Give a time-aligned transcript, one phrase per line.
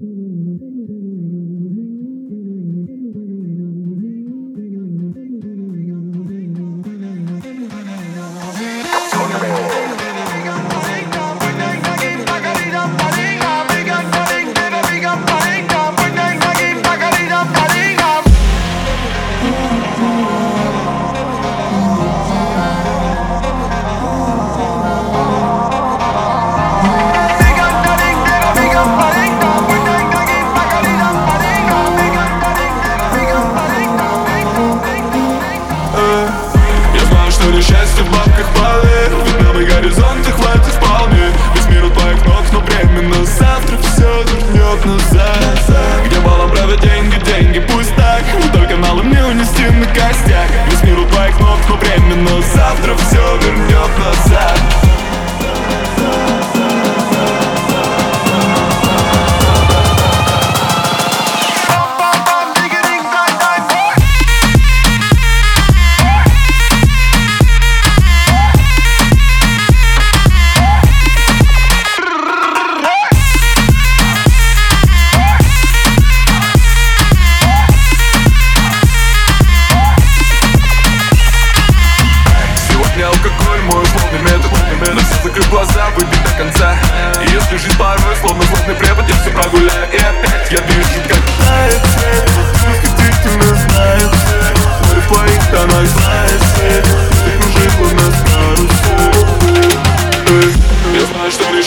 [0.00, 0.47] Mm-hmm.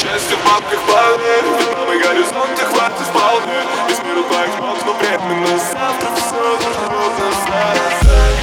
[0.02, 1.36] счастье в бабках вполне
[1.78, 3.60] Новый горизонт и хватит вполне.
[3.88, 6.90] Весь мир у твоих ног, но временно Завтра все нужно
[7.22, 7.78] назад.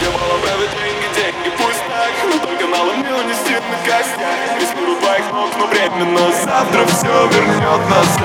[0.00, 2.12] Я мало правы деньги, деньги пусть так.
[2.30, 6.86] Но только мало мне унести на костях Весь мир у твоих ног, но временно Завтра
[6.86, 8.17] все вернет нас